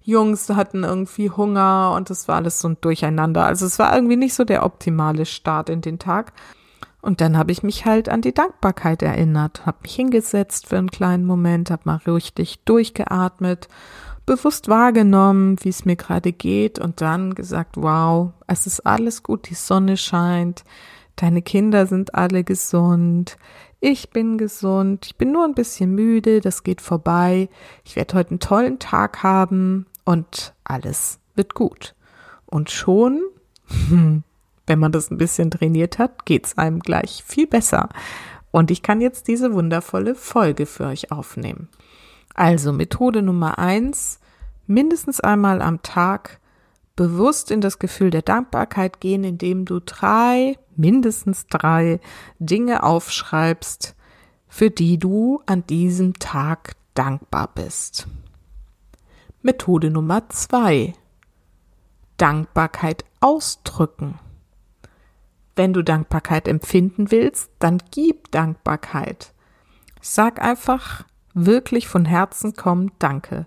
Jungs 0.00 0.48
hatten 0.50 0.84
irgendwie 0.84 1.30
Hunger 1.30 1.92
und 1.96 2.08
das 2.08 2.28
war 2.28 2.36
alles 2.36 2.60
so 2.60 2.68
ein 2.68 2.76
Durcheinander. 2.80 3.44
Also 3.44 3.66
es 3.66 3.80
war 3.80 3.92
irgendwie 3.96 4.16
nicht 4.16 4.34
so 4.34 4.44
der 4.44 4.64
optimale 4.64 5.26
Start 5.26 5.70
in 5.70 5.80
den 5.80 5.98
Tag. 5.98 6.32
Und 7.04 7.20
dann 7.20 7.36
habe 7.36 7.52
ich 7.52 7.62
mich 7.62 7.84
halt 7.84 8.08
an 8.08 8.22
die 8.22 8.32
Dankbarkeit 8.32 9.02
erinnert, 9.02 9.66
habe 9.66 9.76
mich 9.82 9.94
hingesetzt 9.94 10.66
für 10.66 10.78
einen 10.78 10.90
kleinen 10.90 11.26
Moment, 11.26 11.70
habe 11.70 11.82
mal 11.84 12.00
richtig 12.06 12.60
durchgeatmet, 12.64 13.68
bewusst 14.24 14.68
wahrgenommen, 14.68 15.58
wie 15.60 15.68
es 15.68 15.84
mir 15.84 15.96
gerade 15.96 16.32
geht 16.32 16.78
und 16.78 17.02
dann 17.02 17.34
gesagt, 17.34 17.76
wow, 17.76 18.32
es 18.46 18.66
ist 18.66 18.86
alles 18.86 19.22
gut, 19.22 19.50
die 19.50 19.54
Sonne 19.54 19.98
scheint, 19.98 20.64
deine 21.16 21.42
Kinder 21.42 21.86
sind 21.86 22.14
alle 22.14 22.42
gesund, 22.42 23.36
ich 23.80 24.08
bin 24.08 24.38
gesund, 24.38 25.04
ich 25.04 25.16
bin 25.16 25.30
nur 25.30 25.44
ein 25.44 25.54
bisschen 25.54 25.94
müde, 25.94 26.40
das 26.40 26.62
geht 26.62 26.80
vorbei, 26.80 27.50
ich 27.84 27.96
werde 27.96 28.14
heute 28.14 28.30
einen 28.30 28.40
tollen 28.40 28.78
Tag 28.78 29.22
haben 29.22 29.84
und 30.06 30.54
alles 30.64 31.18
wird 31.34 31.52
gut. 31.52 31.94
Und 32.46 32.70
schon 32.70 33.20
wenn 34.66 34.78
man 34.78 34.92
das 34.92 35.10
ein 35.10 35.18
bisschen 35.18 35.50
trainiert 35.50 35.98
hat, 35.98 36.26
geht's 36.26 36.56
einem 36.58 36.80
gleich 36.80 37.22
viel 37.26 37.46
besser. 37.46 37.88
Und 38.50 38.70
ich 38.70 38.82
kann 38.82 39.00
jetzt 39.00 39.28
diese 39.28 39.52
wundervolle 39.52 40.14
Folge 40.14 40.66
für 40.66 40.86
euch 40.86 41.10
aufnehmen. 41.10 41.68
Also 42.34 42.72
Methode 42.72 43.22
Nummer 43.22 43.58
eins, 43.58 44.20
mindestens 44.66 45.20
einmal 45.20 45.60
am 45.60 45.82
Tag 45.82 46.40
bewusst 46.96 47.50
in 47.50 47.60
das 47.60 47.78
Gefühl 47.78 48.10
der 48.10 48.22
Dankbarkeit 48.22 49.00
gehen, 49.00 49.24
indem 49.24 49.64
du 49.64 49.80
drei, 49.80 50.56
mindestens 50.76 51.46
drei 51.48 52.00
Dinge 52.38 52.82
aufschreibst, 52.82 53.96
für 54.48 54.70
die 54.70 54.98
du 54.98 55.42
an 55.46 55.66
diesem 55.66 56.14
Tag 56.14 56.76
dankbar 56.94 57.50
bist. 57.54 58.06
Methode 59.42 59.90
Nummer 59.90 60.28
zwei. 60.28 60.94
Dankbarkeit 62.16 63.04
ausdrücken. 63.20 64.20
Wenn 65.56 65.72
du 65.72 65.82
Dankbarkeit 65.82 66.48
empfinden 66.48 67.10
willst, 67.10 67.50
dann 67.58 67.82
gib 67.90 68.30
Dankbarkeit. 68.32 69.32
Sag 70.00 70.42
einfach 70.42 71.04
wirklich 71.34 71.88
von 71.88 72.04
Herzen 72.04 72.54
komm 72.56 72.90
Danke. 72.98 73.46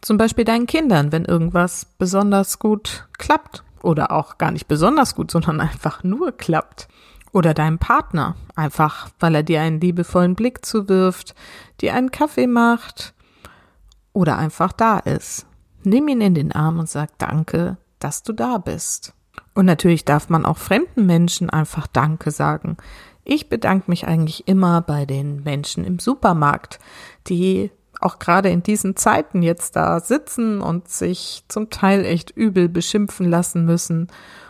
Zum 0.00 0.16
Beispiel 0.16 0.44
deinen 0.44 0.66
Kindern, 0.66 1.12
wenn 1.12 1.24
irgendwas 1.24 1.84
besonders 1.98 2.58
gut 2.58 3.08
klappt 3.18 3.64
oder 3.82 4.12
auch 4.12 4.38
gar 4.38 4.50
nicht 4.50 4.68
besonders 4.68 5.14
gut, 5.14 5.30
sondern 5.30 5.60
einfach 5.62 6.04
nur 6.04 6.32
klappt. 6.32 6.88
Oder 7.32 7.52
deinem 7.52 7.78
Partner, 7.78 8.36
einfach 8.56 9.10
weil 9.20 9.34
er 9.34 9.42
dir 9.42 9.60
einen 9.60 9.80
liebevollen 9.80 10.34
Blick 10.34 10.64
zuwirft, 10.64 11.34
dir 11.80 11.94
einen 11.94 12.10
Kaffee 12.10 12.46
macht 12.46 13.12
oder 14.14 14.38
einfach 14.38 14.72
da 14.72 14.98
ist. 14.98 15.46
Nimm 15.82 16.08
ihn 16.08 16.22
in 16.22 16.34
den 16.34 16.52
Arm 16.52 16.78
und 16.78 16.88
sag 16.88 17.18
Danke, 17.18 17.76
dass 17.98 18.22
du 18.22 18.32
da 18.32 18.58
bist. 18.58 19.12
Und 19.54 19.66
natürlich 19.66 20.04
darf 20.04 20.28
man 20.28 20.44
auch 20.44 20.58
fremden 20.58 21.06
Menschen 21.06 21.50
einfach 21.50 21.86
Danke 21.86 22.30
sagen. 22.30 22.76
Ich 23.24 23.48
bedanke 23.48 23.90
mich 23.90 24.06
eigentlich 24.06 24.48
immer 24.48 24.80
bei 24.80 25.04
den 25.04 25.42
Menschen 25.42 25.84
im 25.84 25.98
Supermarkt, 25.98 26.78
die 27.26 27.70
auch 28.00 28.18
gerade 28.18 28.48
in 28.48 28.62
diesen 28.62 28.96
Zeiten 28.96 29.42
jetzt 29.42 29.76
da 29.76 30.00
sitzen 30.00 30.60
und 30.60 30.88
sich 30.88 31.44
zum 31.48 31.70
Teil 31.70 32.04
echt 32.04 32.30
übel 32.30 32.68
beschimpfen 32.68 33.28
lassen 33.28 33.64
müssen. 33.64 34.08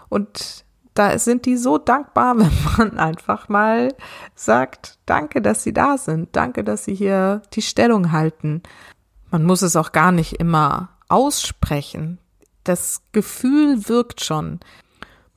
Und 0.09 0.65
da 0.95 1.19
sind 1.19 1.47
die 1.47 1.57
so 1.57 1.79
dankbar, 1.79 2.39
wenn 2.39 2.53
man 2.77 2.99
einfach 2.99 3.49
mal 3.49 3.95
sagt, 4.35 4.99
danke, 5.07 5.41
dass 5.41 5.63
sie 5.63 5.73
da 5.73 5.97
sind, 5.97 6.35
danke, 6.37 6.65
dass 6.65 6.85
sie 6.85 6.95
hier 6.95 7.43
die 7.55 7.63
Stellung 7.63 8.13
halten. 8.13 8.63
Man 9.31 9.45
muss 9.45 9.63
es 9.63 9.77
auch 9.77 9.93
gar 9.93 10.13
nicht 10.13 10.35
immer 10.35 10.91
aussprechen. 11.09 12.19
Das 12.69 13.01
Gefühl 13.13 13.89
wirkt 13.89 14.23
schon. 14.23 14.61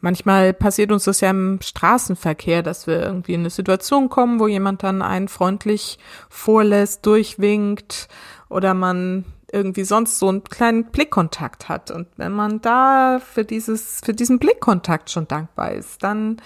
Manchmal 0.02 0.52
passiert 0.52 0.92
uns 0.92 1.06
das 1.06 1.22
ja 1.22 1.30
im 1.30 1.60
Straßenverkehr, 1.62 2.62
dass 2.64 2.88
wir 2.88 3.02
irgendwie 3.02 3.36
in 3.36 3.42
eine 3.42 3.52
Situation 3.52 4.10
kommen, 4.10 4.40
wo 4.40 4.48
jemand 4.48 4.84
dann 4.84 5.02
einen 5.02 5.28
freundlich 5.28 6.00
vorlässt, 6.28 7.06
durchwinkt 7.06 8.10
oder 8.50 8.74
man 8.74 9.26
irgendwie 9.52 9.84
sonst 9.84 10.20
so 10.20 10.28
einen 10.28 10.44
kleinen 10.44 10.86
Blickkontakt 10.86 11.70
hat. 11.70 11.92
Und 11.92 12.08
wenn 12.18 12.32
man 12.32 12.62
da 12.62 13.20
für 13.20 13.46
dieses, 13.46 14.02
für 14.04 14.14
diesen 14.14 14.40
Blickkontakt 14.40 15.10
schon 15.10 15.28
dankbar 15.28 15.72
ist, 15.74 16.04
dann 16.04 16.38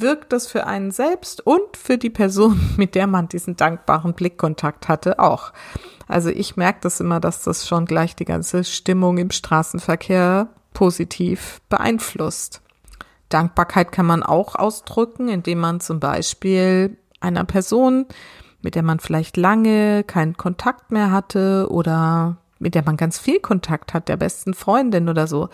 wirkt 0.00 0.32
das 0.32 0.46
für 0.46 0.66
einen 0.66 0.90
selbst 0.90 1.46
und 1.46 1.76
für 1.76 1.98
die 1.98 2.10
Person, 2.10 2.60
mit 2.76 2.94
der 2.94 3.06
man 3.06 3.28
diesen 3.28 3.56
dankbaren 3.56 4.14
Blickkontakt 4.14 4.88
hatte, 4.88 5.18
auch. 5.18 5.52
Also 6.06 6.30
ich 6.30 6.56
merke 6.56 6.80
das 6.82 7.00
immer, 7.00 7.20
dass 7.20 7.44
das 7.44 7.68
schon 7.68 7.84
gleich 7.84 8.16
die 8.16 8.24
ganze 8.24 8.64
Stimmung 8.64 9.18
im 9.18 9.30
Straßenverkehr 9.30 10.48
positiv 10.72 11.60
beeinflusst. 11.68 12.62
Dankbarkeit 13.28 13.92
kann 13.92 14.06
man 14.06 14.22
auch 14.22 14.54
ausdrücken, 14.54 15.28
indem 15.28 15.58
man 15.58 15.80
zum 15.80 16.00
Beispiel 16.00 16.96
einer 17.20 17.44
Person, 17.44 18.06
mit 18.62 18.74
der 18.74 18.82
man 18.82 19.00
vielleicht 19.00 19.36
lange 19.36 20.02
keinen 20.04 20.36
Kontakt 20.36 20.90
mehr 20.90 21.10
hatte 21.10 21.68
oder 21.70 22.38
mit 22.58 22.74
der 22.74 22.84
man 22.84 22.96
ganz 22.96 23.18
viel 23.18 23.40
Kontakt 23.40 23.94
hat, 23.94 24.08
der 24.08 24.16
besten 24.16 24.54
Freundin 24.54 25.08
oder 25.08 25.26
so, 25.26 25.48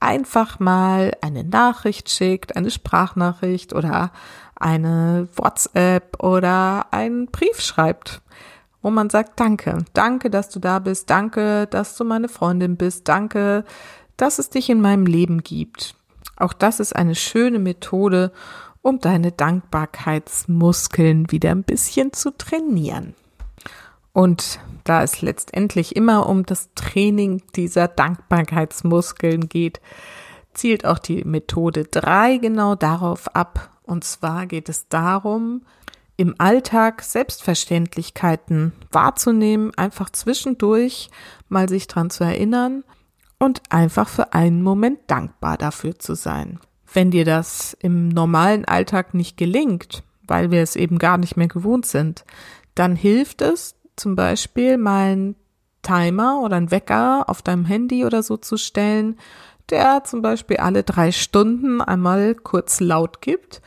einfach 0.00 0.60
mal 0.60 1.12
eine 1.20 1.44
Nachricht 1.44 2.10
schickt, 2.10 2.56
eine 2.56 2.70
Sprachnachricht 2.70 3.72
oder 3.72 4.12
eine 4.56 5.28
WhatsApp 5.34 6.22
oder 6.22 6.86
einen 6.92 7.26
Brief 7.26 7.60
schreibt, 7.60 8.22
wo 8.82 8.90
man 8.90 9.10
sagt, 9.10 9.38
danke, 9.40 9.84
danke, 9.92 10.30
dass 10.30 10.48
du 10.48 10.60
da 10.60 10.78
bist, 10.78 11.10
danke, 11.10 11.66
dass 11.66 11.96
du 11.96 12.04
meine 12.04 12.28
Freundin 12.28 12.76
bist, 12.76 13.08
danke, 13.08 13.64
dass 14.16 14.38
es 14.38 14.50
dich 14.50 14.70
in 14.70 14.80
meinem 14.80 15.06
Leben 15.06 15.42
gibt. 15.42 15.94
Auch 16.36 16.52
das 16.52 16.80
ist 16.80 16.94
eine 16.94 17.14
schöne 17.14 17.58
Methode, 17.58 18.32
um 18.82 19.00
deine 19.00 19.32
Dankbarkeitsmuskeln 19.32 21.30
wieder 21.30 21.50
ein 21.50 21.64
bisschen 21.64 22.12
zu 22.12 22.30
trainieren. 22.36 23.14
Und 24.18 24.58
da 24.82 25.04
es 25.04 25.22
letztendlich 25.22 25.94
immer 25.94 26.28
um 26.28 26.44
das 26.44 26.70
Training 26.74 27.40
dieser 27.54 27.86
Dankbarkeitsmuskeln 27.86 29.48
geht, 29.48 29.80
zielt 30.54 30.84
auch 30.84 30.98
die 30.98 31.22
Methode 31.22 31.84
3 31.84 32.38
genau 32.38 32.74
darauf 32.74 33.32
ab. 33.36 33.70
Und 33.84 34.02
zwar 34.02 34.46
geht 34.46 34.68
es 34.68 34.88
darum, 34.88 35.62
im 36.16 36.34
Alltag 36.38 37.02
Selbstverständlichkeiten 37.02 38.72
wahrzunehmen, 38.90 39.72
einfach 39.76 40.10
zwischendurch 40.10 41.10
mal 41.48 41.68
sich 41.68 41.86
dran 41.86 42.10
zu 42.10 42.24
erinnern 42.24 42.82
und 43.38 43.62
einfach 43.68 44.08
für 44.08 44.32
einen 44.32 44.64
Moment 44.64 44.98
dankbar 45.06 45.56
dafür 45.56 45.96
zu 45.96 46.16
sein. 46.16 46.58
Wenn 46.92 47.12
dir 47.12 47.24
das 47.24 47.76
im 47.78 48.08
normalen 48.08 48.64
Alltag 48.64 49.14
nicht 49.14 49.36
gelingt, 49.36 50.02
weil 50.26 50.50
wir 50.50 50.62
es 50.62 50.74
eben 50.74 50.98
gar 50.98 51.18
nicht 51.18 51.36
mehr 51.36 51.46
gewohnt 51.46 51.86
sind, 51.86 52.24
dann 52.74 52.96
hilft 52.96 53.42
es 53.42 53.77
zum 53.98 54.16
Beispiel 54.16 54.78
mal 54.78 55.12
einen 55.12 55.36
Timer 55.82 56.40
oder 56.42 56.56
einen 56.56 56.70
Wecker 56.70 57.28
auf 57.28 57.42
deinem 57.42 57.64
Handy 57.64 58.04
oder 58.04 58.22
so 58.22 58.36
zu 58.36 58.56
stellen, 58.56 59.16
der 59.70 60.04
zum 60.04 60.22
Beispiel 60.22 60.56
alle 60.56 60.82
drei 60.82 61.12
Stunden 61.12 61.80
einmal 61.80 62.34
kurz 62.34 62.80
laut 62.80 63.20
gibt 63.20 63.60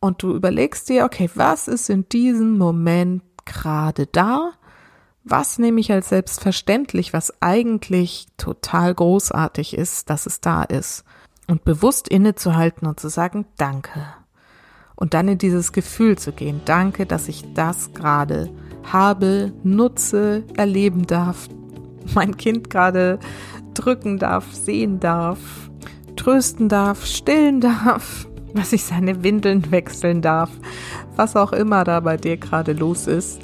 und 0.00 0.22
du 0.22 0.34
überlegst 0.34 0.88
dir, 0.88 1.04
okay, 1.04 1.30
was 1.34 1.68
ist 1.68 1.88
in 1.88 2.08
diesem 2.08 2.58
Moment 2.58 3.22
gerade 3.44 4.06
da 4.06 4.52
was 5.28 5.58
nehme 5.58 5.80
ich 5.80 5.90
als 5.90 6.08
selbstverständlich, 6.10 7.12
was 7.12 7.42
eigentlich 7.42 8.28
total 8.36 8.94
großartig 8.94 9.76
ist, 9.76 10.08
dass 10.08 10.24
es 10.24 10.40
da 10.40 10.62
ist. 10.62 11.04
Und 11.48 11.64
bewusst 11.64 12.08
innezuhalten 12.08 12.86
und 12.86 13.00
zu 13.00 13.08
sagen, 13.08 13.44
danke. 13.56 14.06
Und 14.94 15.14
dann 15.14 15.26
in 15.26 15.38
dieses 15.38 15.72
Gefühl 15.72 16.16
zu 16.16 16.32
gehen, 16.32 16.60
danke, 16.64 17.06
dass 17.06 17.28
ich 17.28 17.44
das 17.54 17.92
gerade 17.92 18.50
habe, 18.92 19.52
nutze, 19.62 20.44
erleben 20.56 21.06
darf, 21.06 21.48
mein 22.14 22.36
Kind 22.36 22.70
gerade 22.70 23.18
drücken 23.74 24.18
darf, 24.18 24.52
sehen 24.52 25.00
darf, 25.00 25.38
trösten 26.16 26.68
darf, 26.68 27.04
stillen 27.04 27.60
darf, 27.60 28.26
dass 28.54 28.72
ich 28.72 28.84
seine 28.84 29.22
Windeln 29.22 29.70
wechseln 29.70 30.22
darf, 30.22 30.50
was 31.14 31.36
auch 31.36 31.52
immer 31.52 31.84
da 31.84 32.00
bei 32.00 32.16
dir 32.16 32.36
gerade 32.36 32.72
los 32.72 33.06
ist. 33.06 33.40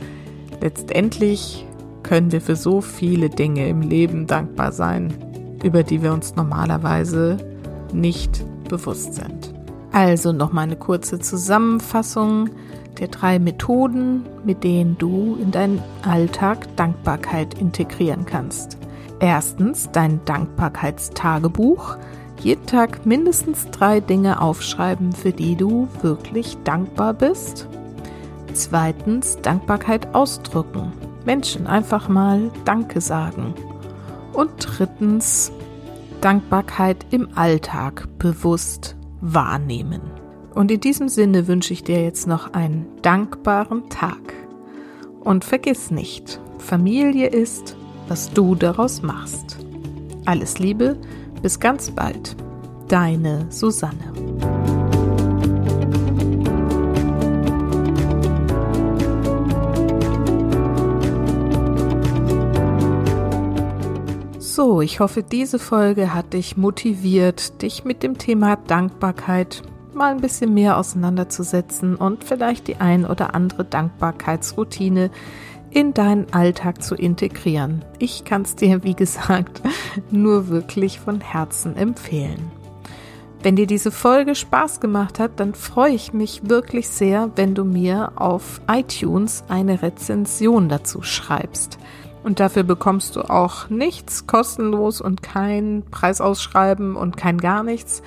Letztendlich 0.60 1.66
können 2.02 2.32
wir 2.32 2.40
für 2.40 2.56
so 2.56 2.80
viele 2.80 3.28
Dinge 3.28 3.68
im 3.68 3.82
Leben 3.82 4.26
dankbar 4.26 4.72
sein, 4.72 5.12
über 5.62 5.82
die 5.82 6.02
wir 6.02 6.12
uns 6.12 6.34
normalerweise 6.34 7.36
nicht 7.92 8.44
bewusst 8.68 9.14
sind. 9.14 9.52
Also 9.92 10.32
nochmal 10.32 10.64
eine 10.64 10.76
kurze 10.76 11.18
Zusammenfassung 11.18 12.48
der 12.98 13.08
drei 13.08 13.38
Methoden, 13.38 14.24
mit 14.44 14.64
denen 14.64 14.96
du 14.98 15.36
in 15.40 15.50
deinen 15.50 15.82
Alltag 16.02 16.74
Dankbarkeit 16.76 17.54
integrieren 17.54 18.26
kannst. 18.26 18.78
Erstens 19.20 19.90
dein 19.92 20.20
Dankbarkeitstagebuch. 20.24 21.96
Jeden 22.40 22.66
Tag 22.66 23.06
mindestens 23.06 23.70
drei 23.70 24.00
Dinge 24.00 24.40
aufschreiben, 24.40 25.12
für 25.12 25.30
die 25.30 25.54
du 25.54 25.88
wirklich 26.00 26.56
dankbar 26.64 27.14
bist. 27.14 27.68
Zweitens 28.52 29.38
Dankbarkeit 29.40 30.14
ausdrücken. 30.14 30.92
Menschen 31.24 31.66
einfach 31.66 32.08
mal 32.08 32.50
Danke 32.64 33.00
sagen. 33.00 33.54
Und 34.32 34.50
drittens, 34.58 35.52
Dankbarkeit 36.20 37.06
im 37.10 37.28
Alltag 37.34 38.08
bewusst 38.18 38.96
wahrnehmen. 39.20 40.11
Und 40.54 40.70
in 40.70 40.80
diesem 40.80 41.08
Sinne 41.08 41.48
wünsche 41.48 41.72
ich 41.72 41.82
dir 41.82 42.02
jetzt 42.02 42.26
noch 42.26 42.52
einen 42.52 42.86
dankbaren 43.02 43.88
Tag. 43.88 44.34
Und 45.20 45.44
vergiss 45.44 45.90
nicht, 45.90 46.40
Familie 46.58 47.28
ist, 47.28 47.76
was 48.08 48.32
du 48.32 48.54
daraus 48.54 49.02
machst. 49.02 49.58
Alles 50.26 50.58
Liebe, 50.58 50.98
bis 51.40 51.58
ganz 51.58 51.90
bald. 51.90 52.36
Deine 52.88 53.46
Susanne. 53.50 54.12
So, 64.38 64.82
ich 64.82 65.00
hoffe, 65.00 65.22
diese 65.22 65.58
Folge 65.58 66.12
hat 66.12 66.34
dich 66.34 66.58
motiviert, 66.58 67.62
dich 67.62 67.84
mit 67.84 68.02
dem 68.02 68.18
Thema 68.18 68.56
Dankbarkeit 68.56 69.62
mal 69.94 70.12
ein 70.12 70.20
bisschen 70.20 70.54
mehr 70.54 70.76
auseinanderzusetzen 70.78 71.96
und 71.96 72.24
vielleicht 72.24 72.68
die 72.68 72.76
ein 72.76 73.04
oder 73.04 73.34
andere 73.34 73.64
Dankbarkeitsroutine 73.64 75.10
in 75.70 75.94
deinen 75.94 76.32
Alltag 76.32 76.82
zu 76.82 76.94
integrieren. 76.94 77.84
Ich 77.98 78.24
kann 78.24 78.42
es 78.42 78.56
dir, 78.56 78.84
wie 78.84 78.94
gesagt, 78.94 79.62
nur 80.10 80.48
wirklich 80.48 81.00
von 81.00 81.20
Herzen 81.20 81.76
empfehlen. 81.76 82.50
Wenn 83.42 83.56
dir 83.56 83.66
diese 83.66 83.90
Folge 83.90 84.36
Spaß 84.36 84.78
gemacht 84.78 85.18
hat, 85.18 85.40
dann 85.40 85.54
freue 85.54 85.92
ich 85.92 86.12
mich 86.12 86.48
wirklich 86.48 86.88
sehr, 86.88 87.30
wenn 87.34 87.56
du 87.56 87.64
mir 87.64 88.12
auf 88.14 88.60
iTunes 88.70 89.42
eine 89.48 89.82
Rezension 89.82 90.68
dazu 90.68 91.02
schreibst. 91.02 91.78
Und 92.22 92.38
dafür 92.38 92.62
bekommst 92.62 93.16
du 93.16 93.22
auch 93.22 93.68
nichts 93.68 94.28
kostenlos 94.28 95.00
und 95.00 95.24
kein 95.24 95.82
Preisausschreiben 95.90 96.94
und 96.94 97.16
kein 97.16 97.38
gar 97.38 97.64
nichts, 97.64 98.02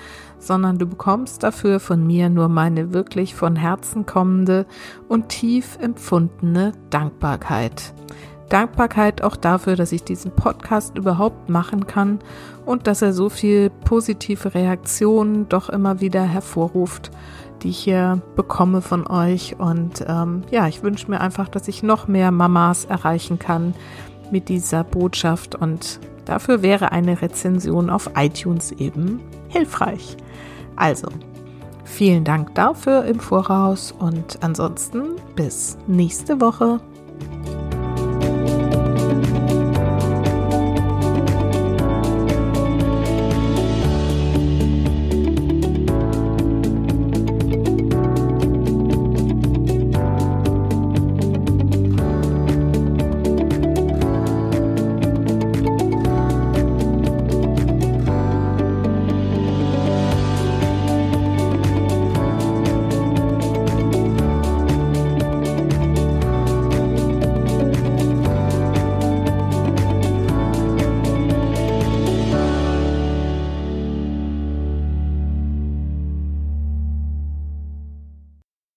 sondern 0.46 0.78
du 0.78 0.86
bekommst 0.86 1.42
dafür 1.42 1.80
von 1.80 2.06
mir 2.06 2.30
nur 2.30 2.48
meine 2.48 2.92
wirklich 2.92 3.34
von 3.34 3.56
Herzen 3.56 4.06
kommende 4.06 4.66
und 5.08 5.28
tief 5.28 5.78
empfundene 5.80 6.72
Dankbarkeit. 6.90 7.92
Dankbarkeit 8.48 9.22
auch 9.22 9.36
dafür, 9.36 9.74
dass 9.76 9.92
ich 9.92 10.04
diesen 10.04 10.30
Podcast 10.30 10.96
überhaupt 10.96 11.48
machen 11.48 11.86
kann 11.86 12.20
und 12.64 12.86
dass 12.86 13.02
er 13.02 13.12
so 13.12 13.28
viel 13.28 13.70
positive 13.70 14.54
Reaktionen 14.54 15.48
doch 15.48 15.68
immer 15.68 16.00
wieder 16.00 16.22
hervorruft, 16.22 17.10
die 17.62 17.70
ich 17.70 17.78
hier 17.78 18.22
bekomme 18.36 18.82
von 18.82 19.06
euch. 19.06 19.56
Und 19.58 20.04
ähm, 20.06 20.42
ja, 20.50 20.68
ich 20.68 20.82
wünsche 20.82 21.10
mir 21.10 21.20
einfach, 21.20 21.48
dass 21.48 21.66
ich 21.66 21.82
noch 21.82 22.06
mehr 22.06 22.30
Mamas 22.30 22.84
erreichen 22.84 23.38
kann 23.38 23.74
mit 24.30 24.48
dieser 24.48 24.84
Botschaft 24.84 25.54
und 25.54 26.00
dafür 26.24 26.62
wäre 26.62 26.92
eine 26.92 27.22
Rezension 27.22 27.90
auf 27.90 28.10
iTunes 28.16 28.72
eben 28.72 29.20
hilfreich. 29.48 30.16
Also, 30.76 31.08
vielen 31.84 32.24
Dank 32.24 32.54
dafür 32.54 33.04
im 33.04 33.18
Voraus 33.18 33.92
und 33.92 34.38
ansonsten 34.42 35.16
bis 35.34 35.76
nächste 35.86 36.40
Woche. 36.40 36.80